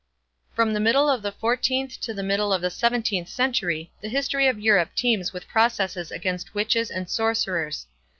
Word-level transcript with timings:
From 0.55 0.73
the 0.73 0.79
middle 0.79 1.07
of 1.07 1.21
the 1.21 1.31
fourteenth 1.31 2.01
to 2.01 2.11
the 2.11 2.23
middle 2.23 2.51
of 2.51 2.63
the 2.63 2.71
seventeenth 2.71 3.29
century 3.29 3.91
the 4.01 4.09
history 4.09 4.47
of 4.47 4.59
Europe 4.59 4.95
teems 4.95 5.31
with 5.31 5.47
processes 5.47 6.09
against 6.11 6.55
witches 6.55 6.89
and 6.89 7.07
sorcerers. 7.07 7.85